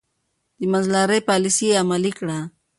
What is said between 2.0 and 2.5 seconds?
کړه.